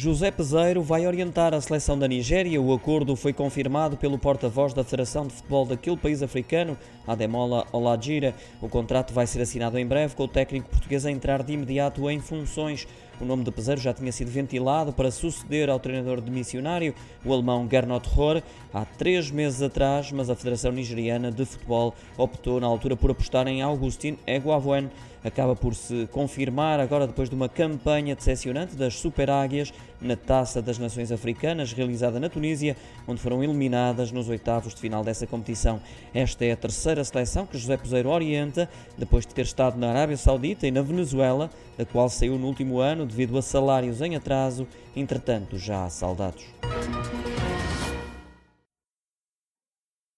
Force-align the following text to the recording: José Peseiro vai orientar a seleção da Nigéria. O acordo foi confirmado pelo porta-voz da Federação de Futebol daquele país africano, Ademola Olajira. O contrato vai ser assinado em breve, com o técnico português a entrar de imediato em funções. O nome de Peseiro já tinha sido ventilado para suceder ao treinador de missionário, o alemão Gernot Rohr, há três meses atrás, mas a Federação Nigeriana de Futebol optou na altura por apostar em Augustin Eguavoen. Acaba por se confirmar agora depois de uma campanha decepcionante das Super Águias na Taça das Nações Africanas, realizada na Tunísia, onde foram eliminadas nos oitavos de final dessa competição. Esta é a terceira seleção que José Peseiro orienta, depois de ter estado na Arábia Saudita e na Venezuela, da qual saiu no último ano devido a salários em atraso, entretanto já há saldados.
José 0.00 0.30
Peseiro 0.30 0.82
vai 0.82 1.06
orientar 1.06 1.52
a 1.52 1.60
seleção 1.60 1.98
da 1.98 2.08
Nigéria. 2.08 2.58
O 2.58 2.72
acordo 2.72 3.14
foi 3.14 3.34
confirmado 3.34 3.98
pelo 3.98 4.18
porta-voz 4.18 4.72
da 4.72 4.82
Federação 4.82 5.26
de 5.26 5.34
Futebol 5.34 5.66
daquele 5.66 5.98
país 5.98 6.22
africano, 6.22 6.78
Ademola 7.06 7.66
Olajira. 7.70 8.34
O 8.62 8.68
contrato 8.70 9.12
vai 9.12 9.26
ser 9.26 9.42
assinado 9.42 9.78
em 9.78 9.86
breve, 9.86 10.14
com 10.14 10.22
o 10.22 10.28
técnico 10.28 10.70
português 10.70 11.04
a 11.04 11.10
entrar 11.10 11.42
de 11.42 11.52
imediato 11.52 12.08
em 12.08 12.18
funções. 12.18 12.88
O 13.20 13.26
nome 13.26 13.44
de 13.44 13.50
Peseiro 13.50 13.78
já 13.78 13.92
tinha 13.92 14.10
sido 14.10 14.30
ventilado 14.30 14.90
para 14.94 15.10
suceder 15.10 15.68
ao 15.68 15.78
treinador 15.78 16.22
de 16.22 16.30
missionário, 16.30 16.94
o 17.22 17.34
alemão 17.34 17.68
Gernot 17.70 18.08
Rohr, 18.08 18.42
há 18.72 18.86
três 18.86 19.30
meses 19.30 19.60
atrás, 19.60 20.10
mas 20.10 20.30
a 20.30 20.34
Federação 20.34 20.72
Nigeriana 20.72 21.30
de 21.30 21.44
Futebol 21.44 21.94
optou 22.16 22.58
na 22.58 22.66
altura 22.66 22.96
por 22.96 23.10
apostar 23.10 23.46
em 23.46 23.60
Augustin 23.60 24.16
Eguavoen. 24.26 24.88
Acaba 25.22 25.54
por 25.54 25.74
se 25.74 26.08
confirmar 26.10 26.80
agora 26.80 27.06
depois 27.06 27.28
de 27.28 27.34
uma 27.34 27.46
campanha 27.46 28.16
decepcionante 28.16 28.74
das 28.74 28.94
Super 28.94 29.28
Águias 29.28 29.70
na 30.00 30.16
Taça 30.16 30.62
das 30.62 30.78
Nações 30.78 31.12
Africanas, 31.12 31.72
realizada 31.72 32.18
na 32.18 32.28
Tunísia, 32.28 32.76
onde 33.06 33.20
foram 33.20 33.42
eliminadas 33.42 34.10
nos 34.10 34.28
oitavos 34.28 34.74
de 34.74 34.80
final 34.80 35.04
dessa 35.04 35.26
competição. 35.26 35.80
Esta 36.14 36.44
é 36.44 36.52
a 36.52 36.56
terceira 36.56 37.04
seleção 37.04 37.46
que 37.46 37.58
José 37.58 37.76
Peseiro 37.76 38.08
orienta, 38.08 38.68
depois 38.96 39.26
de 39.26 39.34
ter 39.34 39.42
estado 39.42 39.78
na 39.78 39.90
Arábia 39.90 40.16
Saudita 40.16 40.66
e 40.66 40.70
na 40.70 40.82
Venezuela, 40.82 41.50
da 41.76 41.84
qual 41.84 42.08
saiu 42.08 42.38
no 42.38 42.46
último 42.46 42.78
ano 42.78 43.06
devido 43.06 43.36
a 43.36 43.42
salários 43.42 44.00
em 44.00 44.16
atraso, 44.16 44.66
entretanto 44.96 45.58
já 45.58 45.84
há 45.84 45.90
saldados. 45.90 46.44